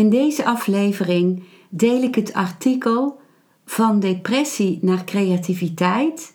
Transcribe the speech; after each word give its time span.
In 0.00 0.10
deze 0.10 0.44
aflevering 0.44 1.42
deel 1.68 2.02
ik 2.02 2.14
het 2.14 2.32
artikel 2.32 3.20
Van 3.64 4.00
depressie 4.00 4.78
naar 4.82 5.04
creativiteit 5.04 6.34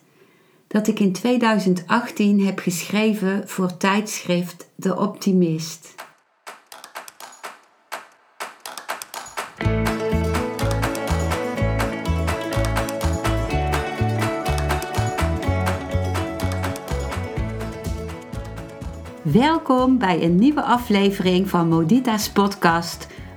dat 0.66 0.88
ik 0.88 1.00
in 1.00 1.12
2018 1.12 2.44
heb 2.44 2.58
geschreven 2.58 3.48
voor 3.48 3.76
tijdschrift 3.76 4.70
De 4.76 4.96
Optimist. 4.96 5.94
Welkom 19.22 19.98
bij 19.98 20.22
een 20.22 20.36
nieuwe 20.36 20.62
aflevering 20.62 21.48
van 21.48 21.68
Modita's 21.68 22.30
podcast 22.30 23.14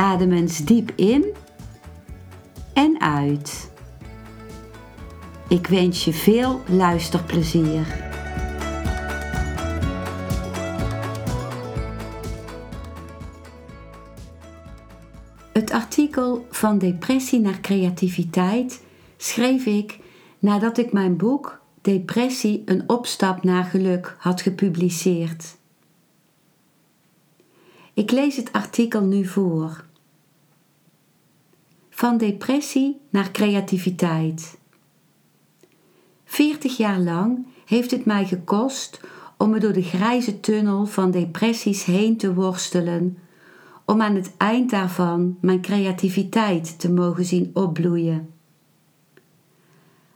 Adem 0.00 0.32
eens 0.32 0.58
diep 0.58 0.92
in 0.96 1.24
en 2.72 3.00
uit. 3.00 3.70
Ik 5.48 5.66
wens 5.66 6.04
je 6.04 6.12
veel 6.12 6.60
luisterplezier. 6.68 7.86
Het 15.52 15.70
artikel 15.70 16.46
Van 16.50 16.78
depressie 16.78 17.40
naar 17.40 17.60
creativiteit 17.60 18.82
schreef 19.16 19.66
ik 19.66 19.98
nadat 20.38 20.78
ik 20.78 20.92
mijn 20.92 21.16
boek 21.16 21.60
Depressie 21.80 22.62
een 22.64 22.88
opstap 22.88 23.42
naar 23.42 23.64
geluk 23.64 24.16
had 24.18 24.40
gepubliceerd. 24.40 25.56
Ik 27.94 28.10
lees 28.10 28.36
het 28.36 28.52
artikel 28.52 29.04
nu 29.04 29.26
voor. 29.26 29.88
Van 32.00 32.18
depressie 32.18 33.00
naar 33.10 33.30
creativiteit. 33.30 34.58
40 36.24 36.76
jaar 36.76 36.98
lang 36.98 37.46
heeft 37.66 37.90
het 37.90 38.04
mij 38.04 38.26
gekost 38.26 39.00
om 39.36 39.50
me 39.50 39.58
door 39.58 39.72
de 39.72 39.82
grijze 39.82 40.40
tunnel 40.40 40.86
van 40.86 41.10
depressies 41.10 41.84
heen 41.84 42.16
te 42.16 42.34
worstelen, 42.34 43.18
om 43.84 44.02
aan 44.02 44.14
het 44.14 44.32
eind 44.36 44.70
daarvan 44.70 45.38
mijn 45.40 45.60
creativiteit 45.60 46.78
te 46.78 46.92
mogen 46.92 47.24
zien 47.24 47.50
opbloeien. 47.54 48.30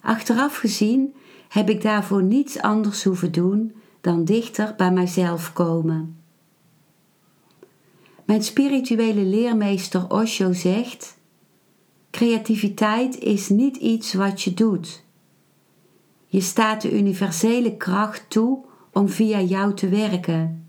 Achteraf 0.00 0.56
gezien 0.56 1.14
heb 1.48 1.70
ik 1.70 1.82
daarvoor 1.82 2.22
niets 2.22 2.60
anders 2.60 3.04
hoeven 3.04 3.32
doen 3.32 3.72
dan 4.00 4.24
dichter 4.24 4.74
bij 4.76 4.90
mijzelf 4.90 5.52
komen. 5.52 6.16
Mijn 8.24 8.42
spirituele 8.42 9.22
leermeester 9.22 10.10
Osho 10.10 10.52
zegt: 10.52 11.22
Creativiteit 12.14 13.18
is 13.18 13.48
niet 13.48 13.76
iets 13.76 14.12
wat 14.12 14.42
je 14.42 14.54
doet. 14.54 15.04
Je 16.26 16.40
staat 16.40 16.82
de 16.82 16.96
universele 16.98 17.76
kracht 17.76 18.30
toe 18.30 18.64
om 18.92 19.08
via 19.08 19.40
jou 19.40 19.74
te 19.74 19.88
werken. 19.88 20.68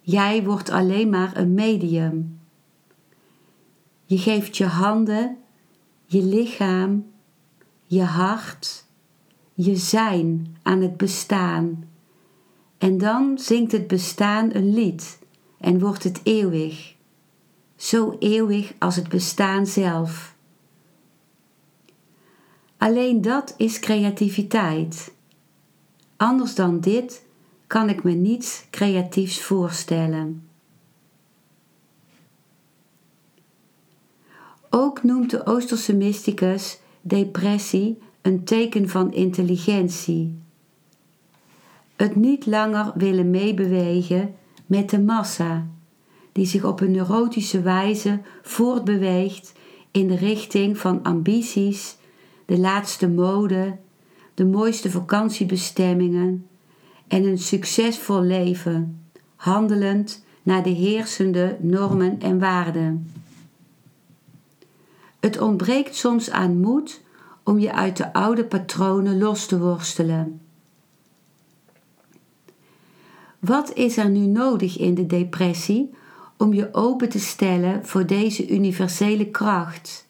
Jij 0.00 0.44
wordt 0.44 0.70
alleen 0.70 1.08
maar 1.08 1.36
een 1.36 1.54
medium. 1.54 2.40
Je 4.04 4.18
geeft 4.18 4.56
je 4.56 4.64
handen, 4.64 5.36
je 6.06 6.22
lichaam, 6.22 7.06
je 7.84 8.02
hart, 8.02 8.84
je 9.54 9.76
zijn 9.76 10.56
aan 10.62 10.80
het 10.80 10.96
bestaan. 10.96 11.84
En 12.78 12.98
dan 12.98 13.38
zingt 13.38 13.72
het 13.72 13.86
bestaan 13.86 14.54
een 14.54 14.74
lied 14.74 15.18
en 15.60 15.78
wordt 15.78 16.04
het 16.04 16.20
eeuwig, 16.22 16.94
zo 17.76 18.16
eeuwig 18.18 18.74
als 18.78 18.96
het 18.96 19.08
bestaan 19.08 19.66
zelf. 19.66 20.31
Alleen 22.82 23.20
dat 23.20 23.54
is 23.56 23.78
creativiteit. 23.78 25.12
Anders 26.16 26.54
dan 26.54 26.80
dit 26.80 27.24
kan 27.66 27.88
ik 27.88 28.02
me 28.02 28.12
niets 28.12 28.64
creatiefs 28.70 29.42
voorstellen. 29.42 30.48
Ook 34.70 35.02
noemt 35.02 35.30
de 35.30 35.46
Oosterse 35.46 35.94
mysticus 35.94 36.78
depressie 37.00 37.98
een 38.22 38.44
teken 38.44 38.88
van 38.88 39.12
intelligentie. 39.12 40.38
Het 41.96 42.16
niet 42.16 42.46
langer 42.46 42.92
willen 42.94 43.30
meebewegen 43.30 44.34
met 44.66 44.90
de 44.90 45.00
massa, 45.00 45.66
die 46.32 46.46
zich 46.46 46.64
op 46.64 46.80
een 46.80 46.90
neurotische 46.90 47.60
wijze 47.60 48.20
voortbeweegt 48.42 49.52
in 49.90 50.08
de 50.08 50.16
richting 50.16 50.78
van 50.78 51.02
ambities, 51.02 52.00
de 52.46 52.58
laatste 52.58 53.08
mode, 53.08 53.76
de 54.34 54.44
mooiste 54.44 54.90
vakantiebestemmingen 54.90 56.46
en 57.08 57.24
een 57.24 57.38
succesvol 57.38 58.22
leven, 58.22 59.06
handelend 59.36 60.24
naar 60.42 60.62
de 60.62 60.70
heersende 60.70 61.56
normen 61.60 62.20
en 62.20 62.38
waarden. 62.38 63.12
Het 65.20 65.40
ontbreekt 65.40 65.96
soms 65.96 66.30
aan 66.30 66.60
moed 66.60 67.00
om 67.42 67.58
je 67.58 67.72
uit 67.72 67.96
de 67.96 68.12
oude 68.12 68.44
patronen 68.44 69.18
los 69.18 69.46
te 69.46 69.58
worstelen. 69.58 70.40
Wat 73.38 73.72
is 73.72 73.96
er 73.96 74.08
nu 74.08 74.26
nodig 74.26 74.78
in 74.78 74.94
de 74.94 75.06
depressie 75.06 75.90
om 76.36 76.54
je 76.54 76.74
open 76.74 77.08
te 77.08 77.18
stellen 77.18 77.86
voor 77.86 78.06
deze 78.06 78.48
universele 78.48 79.30
kracht? 79.30 80.06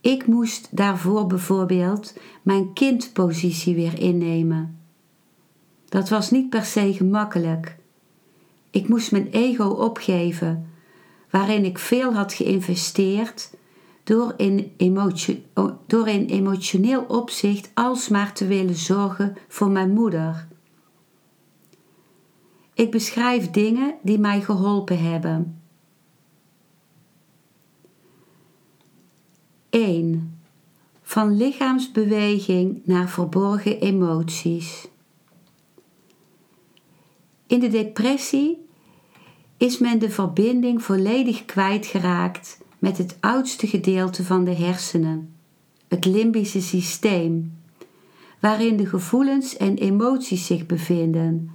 Ik 0.00 0.26
moest 0.26 0.76
daarvoor 0.76 1.26
bijvoorbeeld 1.26 2.14
mijn 2.42 2.72
kindpositie 2.72 3.74
weer 3.74 3.98
innemen. 3.98 4.78
Dat 5.88 6.08
was 6.08 6.30
niet 6.30 6.50
per 6.50 6.64
se 6.64 6.92
gemakkelijk. 6.92 7.76
Ik 8.70 8.88
moest 8.88 9.12
mijn 9.12 9.28
ego 9.30 9.68
opgeven, 9.68 10.70
waarin 11.30 11.64
ik 11.64 11.78
veel 11.78 12.14
had 12.14 12.32
geïnvesteerd 12.32 13.50
door 14.04 14.34
in, 14.36 14.72
door 15.86 16.08
in 16.08 16.26
emotioneel 16.26 17.02
opzicht 17.02 17.70
alsmaar 17.74 18.32
te 18.32 18.46
willen 18.46 18.74
zorgen 18.74 19.36
voor 19.48 19.70
mijn 19.70 19.90
moeder. 19.90 20.48
Ik 22.74 22.90
beschrijf 22.90 23.50
dingen 23.50 23.94
die 24.02 24.18
mij 24.18 24.40
geholpen 24.40 25.02
hebben. 25.02 25.59
1. 29.70 30.40
Van 31.02 31.36
lichaamsbeweging 31.36 32.80
naar 32.84 33.08
verborgen 33.08 33.80
emoties. 33.80 34.88
In 37.46 37.60
de 37.60 37.68
depressie 37.68 38.66
is 39.56 39.78
men 39.78 39.98
de 39.98 40.10
verbinding 40.10 40.82
volledig 40.82 41.44
kwijtgeraakt 41.44 42.60
met 42.78 42.98
het 42.98 43.16
oudste 43.20 43.66
gedeelte 43.66 44.24
van 44.24 44.44
de 44.44 44.54
hersenen, 44.54 45.34
het 45.88 46.04
limbische 46.04 46.60
systeem, 46.60 47.58
waarin 48.40 48.76
de 48.76 48.86
gevoelens 48.86 49.56
en 49.56 49.76
emoties 49.76 50.46
zich 50.46 50.66
bevinden 50.66 51.50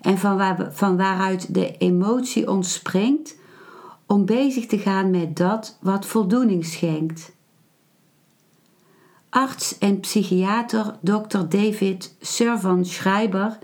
en 0.00 0.18
van, 0.18 0.36
waar, 0.36 0.68
van 0.72 0.96
waaruit 0.96 1.54
de 1.54 1.76
emotie 1.76 2.50
ontspringt 2.50 3.38
om 4.06 4.24
bezig 4.24 4.66
te 4.66 4.78
gaan 4.78 5.10
met 5.10 5.36
dat 5.36 5.78
wat 5.80 6.06
voldoening 6.06 6.64
schenkt. 6.64 7.36
Arts 9.30 9.78
en 9.78 10.00
psychiater 10.00 10.98
Dr. 11.02 11.48
David 11.48 12.16
Servan 12.20 12.84
Schreiber 12.84 13.58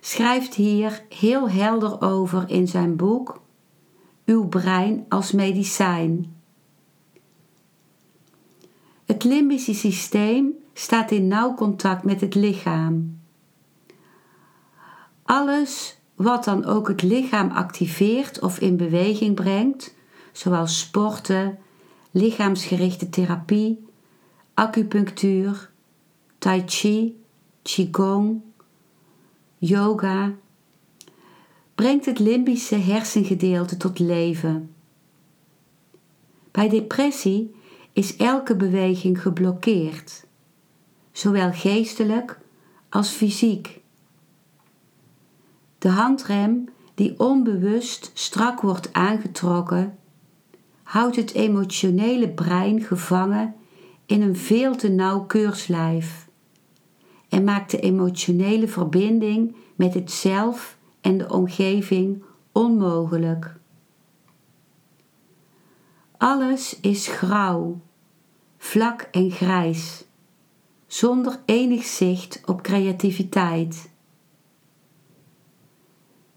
schrijft 0.00 0.54
hier 0.54 1.04
heel 1.08 1.50
helder 1.50 2.00
over 2.00 2.50
in 2.50 2.68
zijn 2.68 2.96
boek 2.96 3.40
uw 4.24 4.48
brein 4.48 5.04
als 5.08 5.32
medicijn. 5.32 6.36
Het 9.04 9.24
limbische 9.24 9.74
systeem 9.74 10.52
staat 10.72 11.10
in 11.10 11.28
nauw 11.28 11.54
contact 11.54 12.04
met 12.04 12.20
het 12.20 12.34
lichaam. 12.34 13.20
Alles 15.22 15.98
wat 16.14 16.44
dan 16.44 16.64
ook 16.64 16.88
het 16.88 17.02
lichaam 17.02 17.50
activeert 17.50 18.40
of 18.40 18.58
in 18.58 18.76
beweging 18.76 19.34
brengt, 19.34 19.94
zoals 20.32 20.78
sporten, 20.78 21.58
lichaamsgerichte 22.10 23.08
therapie, 23.08 23.90
acupunctuur, 24.54 25.70
tai 26.38 26.62
chi, 26.66 27.16
qigong, 27.62 28.40
yoga, 29.58 30.34
brengt 31.74 32.04
het 32.04 32.18
limbische 32.18 32.76
hersengedeelte 32.76 33.76
tot 33.76 33.98
leven. 33.98 34.74
Bij 36.50 36.68
depressie 36.68 37.54
is 37.92 38.16
elke 38.16 38.56
beweging 38.56 39.22
geblokkeerd, 39.22 40.24
zowel 41.12 41.52
geestelijk 41.52 42.38
als 42.88 43.10
fysiek. 43.10 43.80
De 45.78 45.88
handrem 45.88 46.68
die 46.94 47.18
onbewust 47.18 48.10
strak 48.14 48.60
wordt 48.60 48.92
aangetrokken, 48.92 49.98
houdt 50.82 51.16
het 51.16 51.32
emotionele 51.32 52.28
brein 52.28 52.80
gevangen 52.80 53.54
in 54.12 54.22
een 54.22 54.36
veel 54.36 54.76
te 54.76 54.88
nauw 54.88 55.24
keurslijf 55.24 56.28
en 57.28 57.44
maakt 57.44 57.70
de 57.70 57.80
emotionele 57.80 58.68
verbinding 58.68 59.56
met 59.74 59.94
het 59.94 60.10
zelf 60.10 60.78
en 61.00 61.18
de 61.18 61.32
omgeving 61.32 62.22
onmogelijk. 62.52 63.56
Alles 66.16 66.80
is 66.80 67.06
grauw, 67.06 67.80
vlak 68.58 69.08
en 69.10 69.30
grijs, 69.30 70.04
zonder 70.86 71.40
enig 71.44 71.84
zicht 71.84 72.42
op 72.46 72.62
creativiteit. 72.62 73.90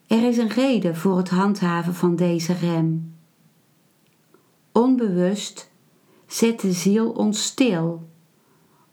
Er 0.07 0.27
is 0.27 0.38
een 0.38 0.50
reden 0.50 0.95
voor 0.95 1.18
het 1.18 1.30
handhaven 1.30 1.94
van 1.94 2.16
deze 2.16 2.54
rem. 2.54 3.16
Onbewust 4.72 5.74
zet 6.27 6.60
de 6.60 6.72
ziel 6.72 7.10
ons 7.10 7.44
stil 7.44 8.10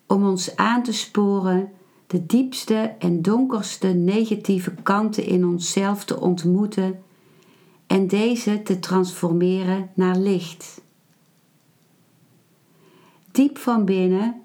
om 0.06 0.26
ons 0.26 0.56
aan 0.56 0.82
te 0.82 0.92
sporen 0.92 1.72
de 2.06 2.26
diepste 2.26 2.94
en 2.98 3.22
donkerste 3.22 3.86
negatieve 3.86 4.74
kanten 4.82 5.24
in 5.24 5.46
onszelf 5.46 6.04
te 6.04 6.20
ontmoeten 6.20 7.02
en 7.86 8.06
deze 8.06 8.62
te 8.62 8.78
transformeren 8.78 9.90
naar 9.94 10.16
licht. 10.16 10.82
Diep 13.30 13.58
van 13.58 13.84
binnen 13.84 14.42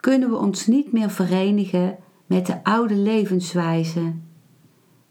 kunnen 0.00 0.30
we 0.30 0.36
ons 0.36 0.66
niet 0.66 0.92
meer 0.92 1.10
verenigen 1.10 1.98
met 2.26 2.46
de 2.46 2.64
oude 2.64 2.94
levenswijze 2.94 4.12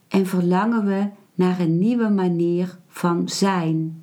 en 0.07 0.25
verlangen 0.25 0.85
we 0.85 1.09
naar 1.33 1.59
een 1.59 1.79
nieuwe 1.79 2.09
manier 2.09 2.77
van 2.87 3.29
zijn. 3.29 4.02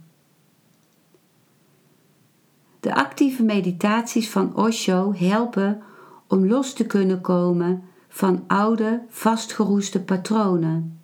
De 2.81 2.95
actieve 2.95 3.43
meditaties 3.43 4.31
van 4.31 4.57
Osho 4.57 5.13
helpen 5.17 5.83
om 6.27 6.47
los 6.47 6.73
te 6.73 6.87
kunnen 6.87 7.21
komen 7.21 7.83
van 8.09 8.45
oude, 8.47 9.03
vastgeroeste 9.09 10.03
patronen. 10.03 11.01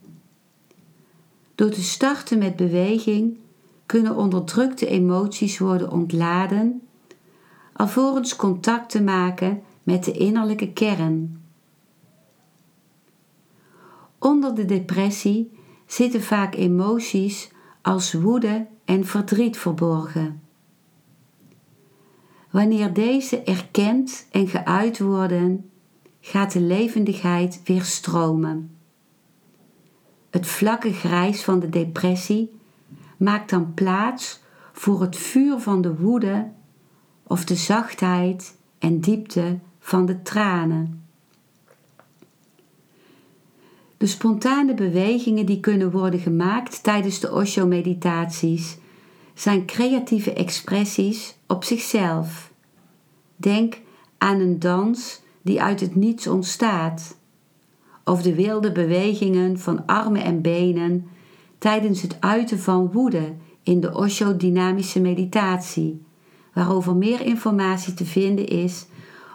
Door 1.55 1.71
te 1.71 1.83
starten 1.83 2.39
met 2.39 2.57
beweging 2.57 3.39
kunnen 3.87 4.17
onderdrukte 4.17 4.87
emoties 4.87 5.59
worden 5.59 5.91
ontladen, 5.91 6.83
alvorens 7.73 8.37
contact 8.37 8.91
te 8.91 9.03
maken 9.03 9.63
met 9.83 10.05
de 10.05 10.13
innerlijke 10.13 10.73
kern. 10.73 11.43
Onder 14.19 14.55
de 14.55 14.65
depressie 14.65 15.51
zitten 15.87 16.23
vaak 16.23 16.55
emoties 16.55 17.51
als 17.83 18.13
woede 18.13 18.67
en 18.85 19.05
verdriet 19.05 19.57
verborgen. 19.57 20.46
Wanneer 22.57 22.93
deze 22.93 23.43
erkend 23.43 24.27
en 24.31 24.49
geuit 24.49 24.99
worden, 24.99 25.71
gaat 26.21 26.53
de 26.53 26.61
levendigheid 26.61 27.61
weer 27.65 27.83
stromen. 27.83 28.77
Het 30.31 30.47
vlakke 30.47 30.93
grijs 30.93 31.45
van 31.45 31.61
de 31.61 31.69
depressie 31.69 32.59
maakt 33.17 33.51
dan 33.51 33.75
plaats 33.75 34.41
voor 34.73 35.01
het 35.01 35.17
vuur 35.17 35.59
van 35.59 35.81
de 35.81 35.97
woede 35.97 36.51
of 37.23 37.45
de 37.45 37.55
zachtheid 37.55 38.57
en 38.79 39.01
diepte 39.01 39.59
van 39.79 40.07
de 40.07 40.23
tranen. 40.23 41.05
De 43.97 44.07
spontane 44.07 44.75
bewegingen 44.75 45.47
die 45.47 45.61
kunnen 45.61 45.91
worden 45.91 46.21
gemaakt 46.21 46.83
tijdens 46.83 47.21
de 47.21 47.33
Osho-meditaties 47.33 48.79
zijn 49.37 49.67
creatieve 49.67 50.33
expressies 50.33 51.37
op 51.47 51.65
zichzelf. 51.65 52.53
Denk 53.37 53.81
aan 54.19 54.41
een 54.41 54.59
dans 54.59 55.23
die 55.43 55.63
uit 55.63 55.81
het 55.81 55.95
niets 55.95 56.27
ontstaat, 56.27 57.17
of 58.05 58.23
de 58.23 58.35
wilde 58.35 58.73
bewegingen 58.73 59.59
van 59.59 59.87
armen 59.87 60.23
en 60.23 60.41
benen 60.41 61.09
tijdens 61.59 62.03
het 62.03 62.17
uiten 62.21 62.59
van 62.59 62.93
woede 62.93 63.35
in 63.63 63.81
de 63.81 63.95
Osho-dynamische 63.95 65.01
meditatie, 65.01 66.03
waarover 66.53 66.97
meer 66.97 67.21
informatie 67.21 67.95
te 67.95 68.05
vinden 68.05 68.49
is 68.49 68.87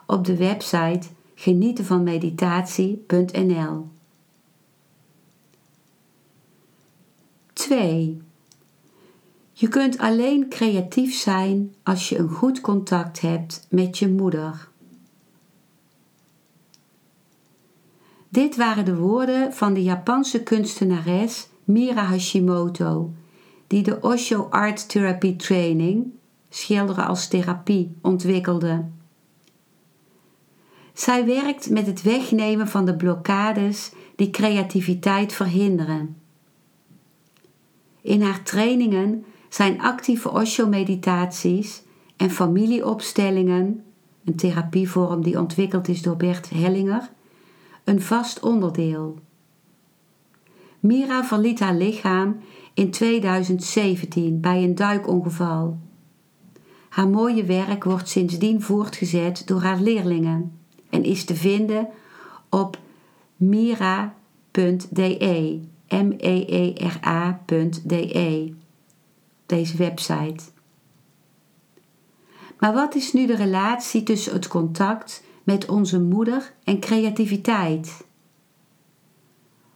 op 0.05 0.25
de 0.25 0.37
website 0.37 1.07
genietenvanmeditatie.nl. 1.35 3.89
2. 7.53 8.21
Je 9.61 9.67
kunt 9.67 9.97
alleen 9.97 10.49
creatief 10.49 11.15
zijn 11.15 11.73
als 11.83 12.09
je 12.09 12.17
een 12.17 12.29
goed 12.29 12.61
contact 12.61 13.21
hebt 13.21 13.67
met 13.69 13.97
je 13.97 14.09
moeder. 14.09 14.69
Dit 18.29 18.55
waren 18.55 18.85
de 18.85 18.95
woorden 18.95 19.53
van 19.53 19.73
de 19.73 19.83
Japanse 19.83 20.43
kunstenares 20.43 21.47
Mira 21.63 22.03
Hashimoto, 22.03 23.13
die 23.67 23.83
de 23.83 24.01
Osho 24.01 24.47
Art 24.49 24.89
Therapy 24.89 25.35
Training, 25.35 26.05
schilderen 26.49 27.07
als 27.07 27.27
therapie, 27.27 27.95
ontwikkelde. 28.01 28.85
Zij 30.93 31.25
werkt 31.25 31.69
met 31.69 31.85
het 31.85 32.01
wegnemen 32.01 32.67
van 32.67 32.85
de 32.85 32.95
blokkades 32.95 33.91
die 34.15 34.29
creativiteit 34.29 35.33
verhinderen. 35.33 36.15
In 38.01 38.21
haar 38.21 38.43
trainingen 38.43 39.25
zijn 39.53 39.81
actieve 39.81 40.31
Osho-meditaties 40.31 41.83
en 42.17 42.29
familieopstellingen, 42.29 43.83
een 44.25 44.35
therapievorm 44.35 45.23
die 45.23 45.39
ontwikkeld 45.39 45.87
is 45.87 46.01
door 46.01 46.17
Bert 46.17 46.49
Hellinger, 46.49 47.09
een 47.83 48.01
vast 48.01 48.39
onderdeel. 48.39 49.19
Mira 50.79 51.23
verliet 51.23 51.59
haar 51.59 51.75
lichaam 51.75 52.39
in 52.73 52.91
2017 52.91 54.39
bij 54.39 54.63
een 54.63 54.75
duikongeval. 54.75 55.79
Haar 56.89 57.07
mooie 57.07 57.43
werk 57.43 57.83
wordt 57.83 58.09
sindsdien 58.09 58.61
voortgezet 58.61 59.47
door 59.47 59.61
haar 59.61 59.79
leerlingen 59.79 60.59
en 60.89 61.03
is 61.03 61.25
te 61.25 61.35
vinden 61.35 61.87
op 62.49 62.77
mira.de, 63.35 64.13
m-e-e-r-a.de, 65.87 66.69
deze 69.51 69.77
website. 69.77 70.43
Maar 72.59 72.73
wat 72.73 72.95
is 72.95 73.13
nu 73.13 73.25
de 73.25 73.35
relatie 73.35 74.03
tussen 74.03 74.33
het 74.33 74.47
contact 74.47 75.23
met 75.43 75.69
onze 75.69 76.01
moeder 76.01 76.53
en 76.63 76.79
creativiteit. 76.79 78.05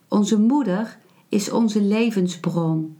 Onze 0.07 0.39
moeder 0.39 0.97
is 1.29 1.51
onze 1.51 1.81
levensbron. 1.81 2.97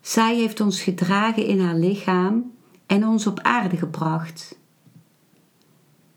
Zij 0.00 0.36
heeft 0.36 0.60
ons 0.60 0.82
gedragen 0.82 1.46
in 1.46 1.60
haar 1.60 1.76
lichaam 1.76 2.52
en 2.86 3.06
ons 3.06 3.26
op 3.26 3.40
aarde 3.40 3.76
gebracht. 3.76 4.58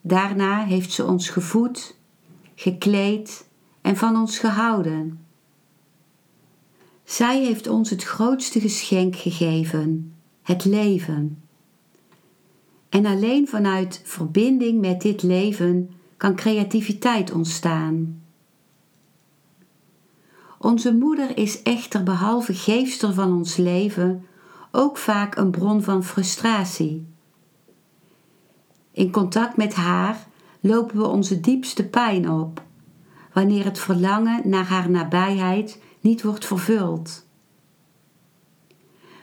Daarna 0.01 0.65
heeft 0.65 0.91
ze 0.91 1.05
ons 1.05 1.29
gevoed, 1.29 1.97
gekleed 2.55 3.47
en 3.81 3.97
van 3.97 4.15
ons 4.15 4.39
gehouden. 4.39 5.20
Zij 7.11 7.43
heeft 7.43 7.67
ons 7.67 7.89
het 7.89 8.03
grootste 8.03 8.59
geschenk 8.59 9.15
gegeven, 9.15 10.13
het 10.41 10.65
leven. 10.65 11.43
En 12.89 13.05
alleen 13.05 13.47
vanuit 13.47 14.01
verbinding 14.03 14.81
met 14.81 15.01
dit 15.01 15.23
leven 15.23 15.91
kan 16.17 16.35
creativiteit 16.35 17.31
ontstaan. 17.31 18.21
Onze 20.57 20.95
moeder 20.95 21.37
is 21.37 21.61
echter 21.61 22.03
behalve 22.03 22.53
geefster 22.53 23.13
van 23.13 23.33
ons 23.33 23.55
leven 23.55 24.25
ook 24.71 24.97
vaak 24.97 25.35
een 25.35 25.51
bron 25.51 25.83
van 25.83 26.03
frustratie. 26.03 27.07
In 28.91 29.11
contact 29.11 29.57
met 29.57 29.73
haar 29.73 30.27
lopen 30.59 30.97
we 30.97 31.07
onze 31.07 31.39
diepste 31.39 31.87
pijn 31.87 32.29
op, 32.29 32.63
wanneer 33.33 33.63
het 33.63 33.79
verlangen 33.79 34.49
naar 34.49 34.65
haar 34.65 34.89
nabijheid 34.89 35.79
niet 36.01 36.21
wordt 36.23 36.45
vervuld. 36.45 37.25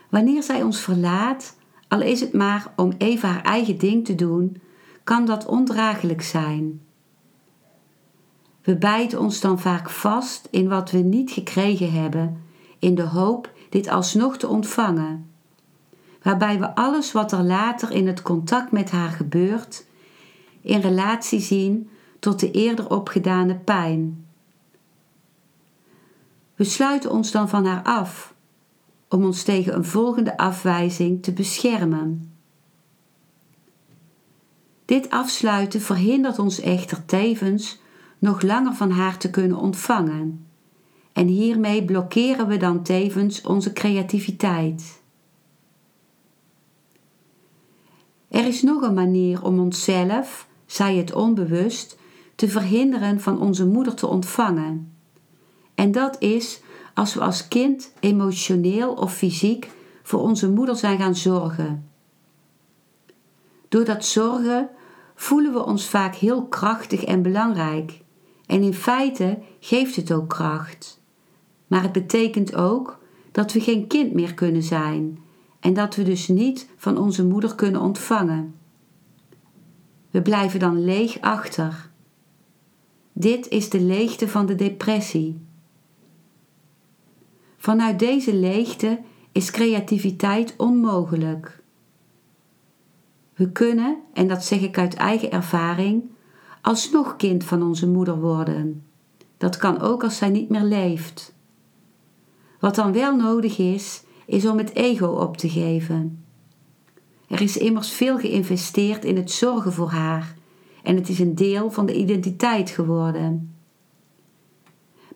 Wanneer 0.09 0.43
zij 0.43 0.63
ons 0.63 0.81
verlaat, 0.81 1.57
al 1.89 2.01
is 2.01 2.21
het 2.21 2.33
maar 2.33 2.73
om 2.77 2.93
even 2.99 3.29
haar 3.29 3.43
eigen 3.43 3.79
ding 3.79 4.05
te 4.05 4.15
doen, 4.15 4.61
kan 5.05 5.25
dat 5.25 5.47
ondraaglijk 5.47 6.23
zijn. 6.23 6.81
We 8.63 8.77
bijten 8.77 9.21
ons 9.21 9.41
dan 9.41 9.61
vaak 9.61 9.91
vast 9.91 10.49
in 10.51 10.69
wat 10.69 10.91
we 10.91 10.99
niet 10.99 11.31
gekregen 11.31 11.93
hebben, 11.93 12.43
in 12.79 12.95
de 12.95 13.03
hoop 13.03 13.53
dit 13.69 13.89
alsnog 13.89 14.37
te 14.37 14.49
ontvangen. 14.49 15.31
Waarbij 16.23 16.59
we 16.59 16.75
alles 16.75 17.13
wat 17.13 17.33
er 17.33 17.43
later 17.43 17.91
in 17.91 18.07
het 18.07 18.23
contact 18.23 18.73
met 18.73 18.91
haar 18.91 19.11
gebeurt, 19.11 19.87
in 20.61 20.81
relatie 20.81 21.41
zien 21.41 21.91
tot 22.19 22.41
de 22.41 22.51
eerder 22.51 22.91
opgedane 22.91 23.55
pijn. 23.55 24.28
We 26.59 26.65
sluiten 26.65 27.11
ons 27.11 27.31
dan 27.31 27.49
van 27.49 27.65
haar 27.65 27.83
af 27.83 28.35
om 29.09 29.25
ons 29.25 29.43
tegen 29.43 29.75
een 29.75 29.85
volgende 29.85 30.37
afwijzing 30.37 31.23
te 31.23 31.33
beschermen. 31.33 32.33
Dit 34.85 35.11
afsluiten 35.11 35.81
verhindert 35.81 36.39
ons 36.39 36.61
echter 36.61 37.05
tevens 37.05 37.81
nog 38.19 38.43
langer 38.43 38.75
van 38.75 38.91
haar 38.91 39.19
te 39.19 39.31
kunnen 39.31 39.59
ontvangen. 39.59 40.47
En 41.13 41.27
hiermee 41.27 41.85
blokkeren 41.85 42.47
we 42.47 42.57
dan 42.57 42.83
tevens 42.83 43.41
onze 43.41 43.73
creativiteit. 43.73 45.03
Er 48.29 48.47
is 48.47 48.63
nog 48.63 48.83
een 48.83 48.95
manier 48.95 49.45
om 49.45 49.59
onszelf, 49.59 50.49
zij 50.67 50.97
het 50.97 51.13
onbewust, 51.13 51.99
te 52.35 52.49
verhinderen 52.49 53.21
van 53.21 53.41
onze 53.41 53.67
moeder 53.67 53.95
te 53.95 54.07
ontvangen. 54.07 54.88
En 55.79 55.93
dat 55.93 56.17
is 56.19 56.61
als 56.95 57.15
we 57.15 57.21
als 57.21 57.49
kind 57.49 57.93
emotioneel 58.01 58.93
of 58.93 59.15
fysiek 59.15 59.71
voor 60.03 60.21
onze 60.21 60.51
moeder 60.51 60.77
zijn 60.77 60.99
gaan 60.99 61.15
zorgen. 61.15 61.91
Door 63.69 63.85
dat 63.85 64.05
zorgen 64.05 64.69
voelen 65.15 65.53
we 65.53 65.65
ons 65.65 65.89
vaak 65.89 66.15
heel 66.15 66.47
krachtig 66.47 67.05
en 67.05 67.23
belangrijk. 67.23 68.01
En 68.47 68.63
in 68.63 68.75
feite 68.75 69.39
geeft 69.61 69.97
het 69.97 70.13
ook 70.13 70.29
kracht. 70.29 71.01
Maar 71.67 71.83
het 71.83 71.93
betekent 71.93 72.55
ook 72.55 72.99
dat 73.33 73.53
we 73.53 73.61
geen 73.61 73.87
kind 73.87 74.13
meer 74.13 74.35
kunnen 74.35 74.63
zijn 74.63 75.19
en 75.61 75.75
dat 75.75 75.95
we 75.95 76.03
dus 76.03 76.29
niet 76.29 76.69
van 76.77 76.99
onze 76.99 77.25
moeder 77.25 77.55
kunnen 77.55 77.81
ontvangen. 77.81 78.55
We 80.11 80.23
blijven 80.23 80.61
dan 80.61 80.85
leeg 80.85 81.21
achter. 81.21 81.91
Dit 83.13 83.49
is 83.49 83.71
de 83.71 83.81
leegte 83.81 84.29
van 84.29 84.47
de 84.47 84.55
depressie. 84.55 85.47
Vanuit 87.59 87.99
deze 87.99 88.35
leegte 88.35 89.01
is 89.33 89.51
creativiteit 89.51 90.55
onmogelijk. 90.57 91.63
We 93.35 93.53
kunnen, 93.53 93.97
en 94.13 94.29
dat 94.29 94.45
zeg 94.45 94.61
ik 94.61 94.79
uit 94.79 94.95
eigen 94.95 95.31
ervaring, 95.31 96.03
alsnog 96.63 97.17
kind 97.17 97.45
van 97.45 97.63
onze 97.63 97.89
moeder 97.89 98.21
worden. 98.21 98.83
Dat 99.37 99.57
kan 99.57 99.81
ook 99.81 100.05
als 100.05 100.17
zij 100.17 100.29
niet 100.29 100.49
meer 100.49 100.63
leeft. 100.63 101.35
Wat 102.61 102.75
dan 102.75 102.93
wel 102.93 103.17
nodig 103.17 103.59
is, 103.59 104.03
is 104.27 104.47
om 104.47 104.59
het 104.59 104.75
ego 104.75 105.07
op 105.07 105.37
te 105.37 105.49
geven. 105.49 106.25
Er 107.29 107.41
is 107.41 107.57
immers 107.57 107.91
veel 107.91 108.19
geïnvesteerd 108.19 109.05
in 109.05 109.17
het 109.17 109.31
zorgen 109.31 109.73
voor 109.73 109.91
haar 109.91 110.35
en 110.83 110.97
het 110.97 111.09
is 111.09 111.19
een 111.19 111.35
deel 111.35 111.71
van 111.71 111.87
de 111.87 111.95
identiteit 111.95 112.71
geworden. 112.71 113.58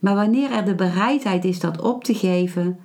Maar 0.03 0.15
wanneer 0.15 0.51
er 0.51 0.65
de 0.65 0.75
bereidheid 0.75 1.45
is 1.45 1.61
dat 1.61 1.81
op 1.81 2.05
te 2.05 2.15
geven, 2.15 2.79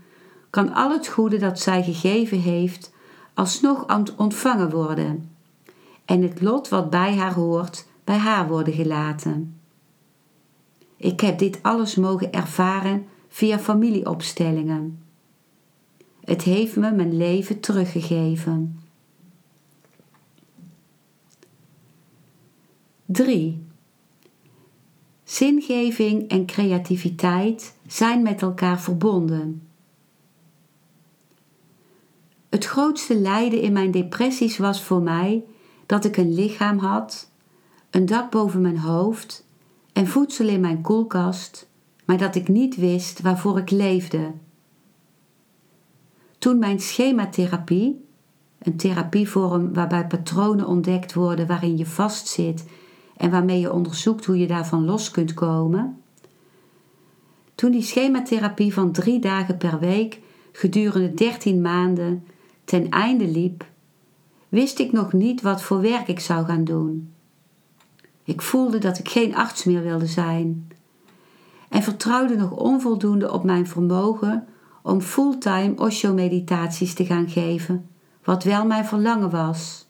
kan 0.49 0.73
al 0.73 0.91
het 0.91 1.07
goede 1.07 1.37
dat 1.37 1.59
zij 1.59 1.83
gegeven 1.83 2.39
heeft 2.39 2.93
alsnog 3.33 3.85
ontvangen 4.17 4.69
worden 4.69 5.29
en 6.05 6.21
het 6.21 6.41
lot 6.41 6.69
wat 6.69 6.89
bij 6.89 7.15
haar 7.15 7.33
hoort 7.33 7.87
bij 8.03 8.17
haar 8.17 8.47
worden 8.47 8.73
gelaten. 8.73 9.59
Ik 10.97 11.19
heb 11.19 11.39
dit 11.39 11.59
alles 11.61 11.95
mogen 11.95 12.33
ervaren 12.33 13.05
via 13.27 13.59
familieopstellingen. 13.59 15.03
Het 16.23 16.41
heeft 16.41 16.75
me 16.75 16.91
mijn 16.91 17.17
leven 17.17 17.59
teruggegeven. 17.59 18.79
3. 23.05 23.66
Zingeving 25.27 26.29
en 26.29 26.45
creativiteit 26.45 27.75
zijn 27.87 28.23
met 28.23 28.41
elkaar 28.41 28.79
verbonden. 28.81 29.67
Het 32.49 32.65
grootste 32.65 33.15
lijden 33.15 33.61
in 33.61 33.73
mijn 33.73 33.91
depressies 33.91 34.57
was 34.57 34.83
voor 34.83 35.01
mij 35.01 35.43
dat 35.85 36.05
ik 36.05 36.17
een 36.17 36.33
lichaam 36.33 36.77
had, 36.77 37.31
een 37.89 38.05
dak 38.05 38.31
boven 38.31 38.61
mijn 38.61 38.77
hoofd 38.77 39.45
en 39.93 40.07
voedsel 40.07 40.47
in 40.47 40.59
mijn 40.59 40.81
koelkast, 40.81 41.69
maar 42.05 42.17
dat 42.17 42.35
ik 42.35 42.47
niet 42.47 42.75
wist 42.75 43.21
waarvoor 43.21 43.57
ik 43.57 43.69
leefde. 43.69 44.33
Toen 46.37 46.59
mijn 46.59 46.79
schematherapie, 46.79 48.05
een 48.59 48.77
therapievorm 48.77 49.73
waarbij 49.73 50.07
patronen 50.07 50.67
ontdekt 50.67 51.13
worden 51.13 51.47
waarin 51.47 51.77
je 51.77 51.85
vastzit 51.85 52.65
en 53.17 53.31
waarmee 53.31 53.59
je 53.59 53.73
onderzoekt 53.73 54.25
hoe 54.25 54.37
je 54.37 54.47
daarvan 54.47 54.85
los 54.85 55.11
kunt 55.11 55.33
komen. 55.33 56.01
Toen 57.55 57.71
die 57.71 57.81
schematherapie 57.81 58.73
van 58.73 58.91
drie 58.91 59.19
dagen 59.19 59.57
per 59.57 59.79
week 59.79 60.19
gedurende 60.51 61.13
13 61.13 61.61
maanden 61.61 62.25
ten 62.65 62.89
einde 62.89 63.27
liep, 63.27 63.65
wist 64.49 64.79
ik 64.79 64.91
nog 64.91 65.13
niet 65.13 65.41
wat 65.41 65.61
voor 65.61 65.81
werk 65.81 66.07
ik 66.07 66.19
zou 66.19 66.45
gaan 66.45 66.63
doen. 66.63 67.13
Ik 68.23 68.41
voelde 68.41 68.77
dat 68.77 68.97
ik 68.97 69.09
geen 69.09 69.35
arts 69.35 69.63
meer 69.63 69.81
wilde 69.81 70.05
zijn 70.05 70.67
en 71.69 71.83
vertrouwde 71.83 72.35
nog 72.35 72.51
onvoldoende 72.51 73.31
op 73.31 73.43
mijn 73.43 73.67
vermogen 73.67 74.47
om 74.81 75.01
fulltime 75.01 75.73
Osho-meditaties 75.75 76.93
te 76.93 77.05
gaan 77.05 77.29
geven, 77.29 77.89
wat 78.23 78.43
wel 78.43 78.65
mijn 78.65 78.85
verlangen 78.85 79.29
was. 79.29 79.86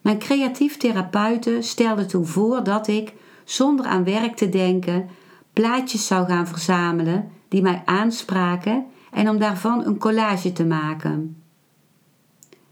Mijn 0.00 0.18
creatief 0.18 0.76
therapeute 0.76 1.58
stelde 1.60 2.06
toen 2.06 2.26
voor 2.26 2.64
dat 2.64 2.86
ik, 2.86 3.14
zonder 3.44 3.86
aan 3.86 4.04
werk 4.04 4.36
te 4.36 4.48
denken, 4.48 5.08
plaatjes 5.52 6.06
zou 6.06 6.26
gaan 6.26 6.46
verzamelen 6.46 7.30
die 7.48 7.62
mij 7.62 7.82
aanspraken 7.84 8.86
en 9.10 9.28
om 9.28 9.38
daarvan 9.38 9.86
een 9.86 9.98
collage 9.98 10.52
te 10.52 10.64
maken. 10.64 11.42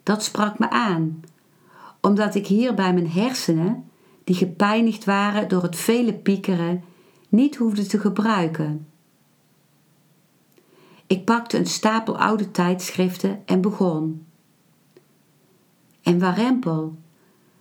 Dat 0.03 0.23
sprak 0.25 0.59
me 0.59 0.71
aan, 0.71 1.21
omdat 2.01 2.35
ik 2.35 2.47
hier 2.47 2.75
bij 2.75 2.93
mijn 2.93 3.11
hersenen, 3.11 3.91
die 4.25 4.37
gepijnigd 4.37 5.05
waren 5.05 5.49
door 5.49 5.63
het 5.63 5.77
vele 5.77 6.15
piekeren, 6.15 6.85
niet 7.29 7.57
hoefde 7.57 7.87
te 7.87 7.99
gebruiken. 7.99 8.87
Ik 11.07 11.25
pakte 11.25 11.59
een 11.59 11.67
stapel 11.67 12.19
oude 12.19 12.51
tijdschriften 12.51 13.43
en 13.47 13.61
begon. 13.61 14.27
En 16.03 16.19
warempel, 16.19 16.97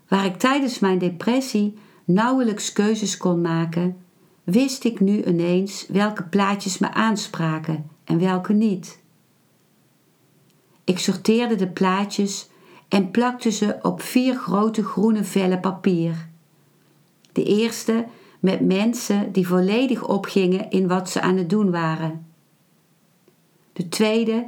waar 0.07 0.25
ik 0.25 0.37
tijdens 0.37 0.79
mijn 0.79 0.97
depressie 0.97 1.77
nauwelijks 2.05 2.73
keuzes 2.73 3.17
kon 3.17 3.41
maken, 3.41 3.97
wist 4.43 4.83
ik 4.83 4.99
nu 4.99 5.23
ineens 5.23 5.85
welke 5.87 6.23
plaatjes 6.23 6.77
me 6.77 6.93
aanspraken 6.93 7.89
en 8.03 8.19
welke 8.19 8.53
niet. 8.53 8.99
Ik 10.83 10.99
sorteerde 10.99 11.55
de 11.55 11.67
plaatjes 11.67 12.49
en 12.87 13.11
plakte 13.11 13.51
ze 13.51 13.77
op 13.81 14.01
vier 14.01 14.35
grote 14.35 14.83
groene 14.83 15.23
vellen 15.23 15.59
papier. 15.59 16.27
De 17.31 17.43
eerste 17.43 18.05
met 18.39 18.61
mensen 18.61 19.31
die 19.31 19.47
volledig 19.47 20.07
opgingen 20.07 20.69
in 20.69 20.87
wat 20.87 21.09
ze 21.09 21.21
aan 21.21 21.37
het 21.37 21.49
doen 21.49 21.71
waren. 21.71 22.25
De 23.73 23.89
tweede 23.89 24.45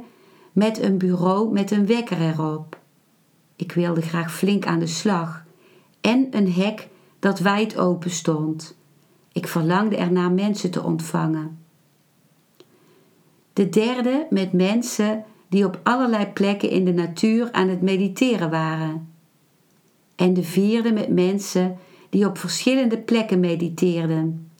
met 0.52 0.78
een 0.78 0.98
bureau 0.98 1.52
met 1.52 1.70
een 1.70 1.86
wekker 1.86 2.20
erop. 2.20 2.78
Ik 3.56 3.72
wilde 3.72 4.02
graag 4.02 4.34
flink 4.34 4.66
aan 4.66 4.78
de 4.78 4.86
slag 4.86 5.44
en 6.00 6.26
een 6.30 6.52
hek 6.52 6.88
dat 7.18 7.38
wijd 7.38 7.78
open 7.78 8.10
stond. 8.10 8.78
Ik 9.32 9.46
verlangde 9.46 9.96
ernaar 9.96 10.32
mensen 10.32 10.70
te 10.70 10.82
ontvangen. 10.82 11.58
De 13.52 13.68
derde 13.68 14.26
met 14.30 14.52
mensen 14.52 15.24
die 15.48 15.64
op 15.64 15.80
allerlei 15.82 16.26
plekken 16.26 16.70
in 16.70 16.84
de 16.84 16.92
natuur 16.92 17.52
aan 17.52 17.68
het 17.68 17.82
mediteren 17.82 18.50
waren. 18.50 19.08
En 20.16 20.34
de 20.34 20.42
vierde 20.42 20.92
met 20.92 21.08
mensen 21.08 21.78
die 22.10 22.26
op 22.26 22.38
verschillende 22.38 22.98
plekken 22.98 23.40
mediteerden, 23.40 24.50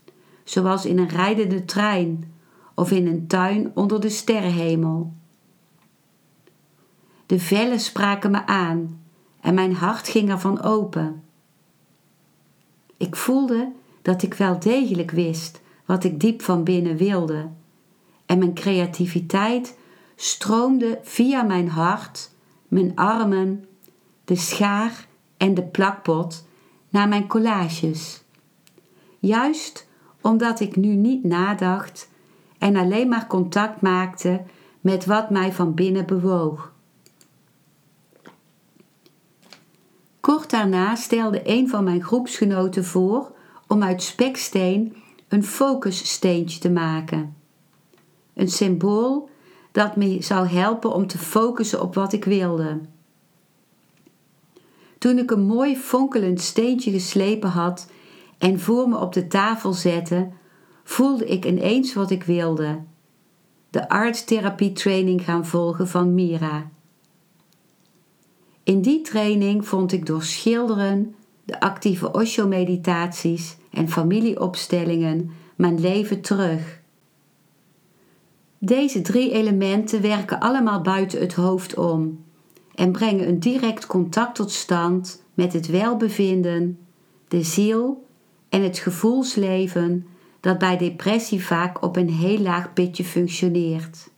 zoals 0.45 0.87
in 0.87 0.99
een 0.99 1.09
rijdende 1.09 1.65
trein 1.65 2.33
of 2.75 2.91
in 2.91 3.07
een 3.07 3.27
tuin 3.27 3.71
onder 3.75 4.01
de 4.01 4.09
sterrenhemel. 4.09 5.13
De 7.27 7.39
vellen 7.39 7.81
spraken 7.81 8.31
me 8.31 8.47
aan 8.47 9.01
en 9.41 9.55
mijn 9.55 9.75
hart 9.75 10.09
ging 10.09 10.31
ervan 10.31 10.63
open. 10.63 11.23
Ik 13.01 13.17
voelde 13.17 13.73
dat 14.03 14.23
ik 14.23 14.35
wel 14.35 14.59
degelijk 14.59 15.11
wist 15.11 15.61
wat 15.85 16.05
ik 16.05 16.21
diep 16.21 16.43
van 16.43 16.65
binnen 16.65 16.97
wilde 16.97 17.49
en 18.27 18.39
mijn 18.39 18.55
creativiteit 18.55 19.79
stroomde 20.17 20.99
via 21.03 21.43
mijn 21.43 21.69
hart, 21.69 22.31
mijn 22.69 22.97
armen, 22.97 23.65
de 24.25 24.37
schaar 24.37 25.07
en 25.37 25.55
de 25.55 25.63
plakpot 25.63 26.47
naar 26.89 27.09
mijn 27.09 27.27
collages. 27.27 28.23
Juist 29.19 29.89
omdat 30.21 30.61
ik 30.61 30.77
nu 30.77 30.95
niet 30.95 31.25
nadacht 31.25 32.11
en 32.59 32.77
alleen 32.77 33.09
maar 33.09 33.27
contact 33.27 33.81
maakte 33.81 34.43
met 34.81 35.05
wat 35.07 35.31
mij 35.31 35.53
van 35.53 35.75
binnen 35.75 36.07
bewoog. 36.07 36.73
Kort 40.21 40.51
daarna 40.51 40.95
stelde 40.95 41.41
een 41.45 41.69
van 41.69 41.85
mijn 41.85 42.03
groepsgenoten 42.03 42.85
voor 42.85 43.33
om 43.67 43.83
uit 43.83 44.03
speksteen 44.03 44.97
een 45.29 45.45
focussteentje 45.45 46.61
te 46.61 46.71
maken. 46.71 47.37
Een 48.35 48.49
symbool 48.49 49.29
dat 49.73 49.97
me 49.97 50.23
zou 50.23 50.47
helpen 50.47 50.93
om 50.93 51.07
te 51.07 51.19
focussen 51.19 51.83
op 51.83 51.95
wat 51.95 52.13
ik 52.13 52.25
wilde. 52.25 52.81
Toen 54.99 55.19
ik 55.19 55.31
een 55.31 55.47
mooi 55.47 55.77
fonkelend 55.77 56.41
steentje 56.41 56.91
geslepen 56.91 57.51
had 57.51 57.91
en 58.39 58.61
voor 58.61 58.89
me 58.89 58.99
op 58.99 59.13
de 59.13 59.27
tafel 59.27 59.73
zette, 59.73 60.29
voelde 60.85 61.27
ik 61.27 61.45
ineens 61.45 61.95
wat 61.95 62.11
ik 62.11 62.23
wilde: 62.23 62.79
de 63.71 63.89
arttherapie 63.89 64.73
training 64.73 65.25
gaan 65.25 65.47
volgen 65.47 65.89
van 65.89 66.15
Mira. 66.15 66.71
In 68.71 68.83
die 68.83 69.01
training 69.01 69.67
vond 69.67 69.93
ik 69.93 70.07
door 70.07 70.23
schilderen, 70.23 71.15
de 71.45 71.61
actieve 71.61 72.13
Osho-meditaties 72.13 73.57
en 73.71 73.89
familieopstellingen 73.89 75.31
mijn 75.57 75.81
leven 75.81 76.21
terug. 76.21 76.81
Deze 78.59 79.01
drie 79.01 79.33
elementen 79.33 80.03
werken 80.03 80.41
allemaal 80.41 80.81
buiten 80.81 81.21
het 81.21 81.35
hoofd 81.35 81.75
om 81.75 82.25
en 82.75 82.93
brengen 82.93 83.29
een 83.29 83.41
direct 83.41 83.87
contact 83.87 84.35
tot 84.35 84.51
stand 84.51 85.23
met 85.35 85.53
het 85.53 85.67
welbevinden, 85.67 86.79
de 87.29 87.43
ziel 87.43 88.07
en 88.49 88.63
het 88.63 88.79
gevoelsleven 88.79 90.07
dat 90.41 90.59
bij 90.59 90.77
depressie 90.77 91.45
vaak 91.45 91.83
op 91.83 91.97
een 91.97 92.11
heel 92.11 92.39
laag 92.39 92.73
pitje 92.73 93.05
functioneert. 93.05 94.11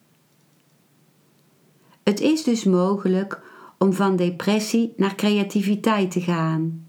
Het 2.02 2.20
is 2.20 2.42
dus 2.42 2.64
mogelijk 2.64 3.40
om 3.82 3.92
van 3.92 4.16
depressie 4.16 4.92
naar 4.96 5.14
creativiteit 5.14 6.10
te 6.10 6.20
gaan. 6.20 6.86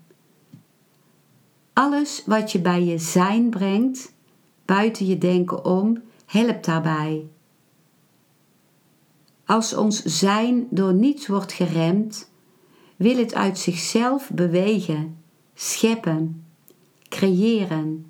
Alles 1.73 2.23
wat 2.25 2.51
je 2.51 2.59
bij 2.62 2.83
je 2.83 2.97
zijn 2.97 3.50
brengt, 3.50 4.13
buiten 4.65 5.05
je 5.05 5.17
denken 5.17 5.65
om, 5.65 6.01
helpt 6.25 6.65
daarbij. 6.65 7.27
Als 9.45 9.75
ons 9.75 10.03
zijn 10.03 10.67
door 10.69 10.93
niets 10.93 11.27
wordt 11.27 11.53
geremd, 11.53 12.31
wil 12.95 13.17
het 13.17 13.33
uit 13.33 13.57
zichzelf 13.59 14.31
bewegen, 14.33 15.17
scheppen, 15.53 16.45
creëren. 17.09 18.05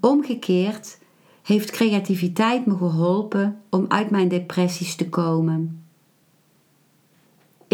Omgekeerd 0.00 0.98
heeft 1.42 1.70
creativiteit 1.70 2.66
me 2.66 2.76
geholpen 2.76 3.62
om 3.70 3.84
uit 3.88 4.10
mijn 4.10 4.28
depressies 4.28 4.94
te 4.96 5.08
komen. 5.08 5.83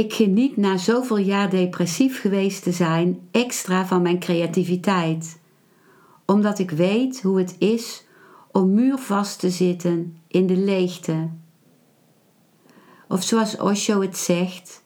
Ik 0.00 0.12
geniet 0.12 0.56
na 0.56 0.76
zoveel 0.76 1.18
jaar 1.18 1.50
depressief 1.50 2.20
geweest 2.20 2.62
te 2.62 2.72
zijn 2.72 3.28
extra 3.30 3.86
van 3.86 4.02
mijn 4.02 4.18
creativiteit, 4.18 5.40
omdat 6.26 6.58
ik 6.58 6.70
weet 6.70 7.22
hoe 7.22 7.38
het 7.38 7.56
is 7.58 8.06
om 8.52 8.74
muurvast 8.74 9.38
te 9.38 9.50
zitten 9.50 10.18
in 10.26 10.46
de 10.46 10.56
leegte. 10.56 11.28
Of 13.08 13.22
zoals 13.22 13.56
Osho 13.56 14.00
het 14.00 14.16
zegt: 14.16 14.84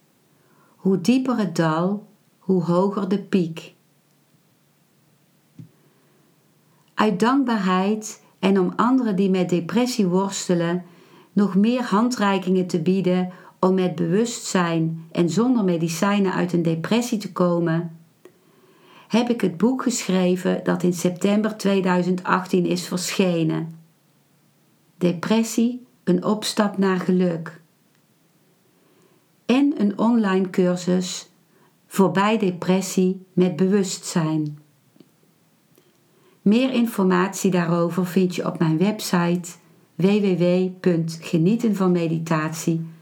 hoe 0.76 1.00
dieper 1.00 1.36
het 1.36 1.56
dal, 1.56 2.06
hoe 2.38 2.62
hoger 2.62 3.08
de 3.08 3.22
piek. 3.22 3.74
Uit 6.94 7.20
dankbaarheid 7.20 8.22
en 8.38 8.60
om 8.60 8.72
anderen 8.76 9.16
die 9.16 9.30
met 9.30 9.48
depressie 9.48 10.06
worstelen 10.06 10.84
nog 11.32 11.54
meer 11.54 11.82
handreikingen 11.82 12.66
te 12.66 12.82
bieden 12.82 13.32
om 13.64 13.74
met 13.74 13.94
bewustzijn 13.94 15.06
en 15.12 15.30
zonder 15.30 15.64
medicijnen 15.64 16.32
uit 16.32 16.52
een 16.52 16.62
depressie 16.62 17.18
te 17.18 17.32
komen, 17.32 17.98
heb 19.08 19.30
ik 19.30 19.40
het 19.40 19.56
boek 19.56 19.82
geschreven 19.82 20.60
dat 20.64 20.82
in 20.82 20.92
september 20.92 21.56
2018 21.56 22.66
is 22.66 22.86
verschenen. 22.86 23.78
Depressie, 24.98 25.86
een 26.04 26.24
opstap 26.24 26.78
naar 26.78 27.00
geluk. 27.00 27.60
En 29.46 29.74
een 29.76 29.98
online 29.98 30.50
cursus 30.50 31.30
voorbij 31.86 32.38
depressie 32.38 33.26
met 33.32 33.56
bewustzijn. 33.56 34.58
Meer 36.42 36.70
informatie 36.70 37.50
daarover 37.50 38.06
vind 38.06 38.34
je 38.34 38.46
op 38.46 38.58
mijn 38.58 38.78
website 38.78 39.50
www.genietenvanmeditatie.nl 39.94 42.93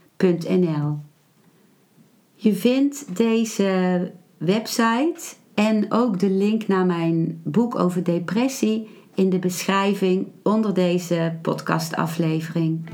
je 2.34 2.54
vindt 2.54 3.16
deze 3.16 4.12
website 4.38 5.34
en 5.54 5.92
ook 5.92 6.18
de 6.18 6.30
link 6.30 6.66
naar 6.66 6.86
mijn 6.86 7.40
boek 7.44 7.78
over 7.78 8.04
depressie 8.04 8.88
in 9.14 9.30
de 9.30 9.38
beschrijving 9.38 10.26
onder 10.42 10.74
deze 10.74 11.38
podcastaflevering. 11.42 12.86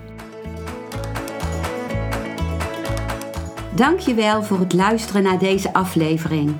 Dankjewel 3.74 4.42
voor 4.42 4.58
het 4.58 4.72
luisteren 4.72 5.22
naar 5.22 5.38
deze 5.38 5.72
aflevering. 5.72 6.56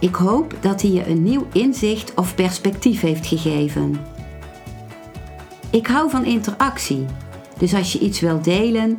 Ik 0.00 0.14
hoop 0.14 0.56
dat 0.60 0.82
hij 0.82 0.90
je 0.90 1.08
een 1.08 1.22
nieuw 1.22 1.46
inzicht 1.52 2.14
of 2.14 2.34
perspectief 2.34 3.00
heeft 3.00 3.26
gegeven. 3.26 4.00
Ik 5.70 5.86
hou 5.86 6.10
van 6.10 6.24
interactie, 6.24 7.04
dus 7.58 7.74
als 7.74 7.92
je 7.92 7.98
iets 7.98 8.20
wilt 8.20 8.44
delen, 8.44 8.98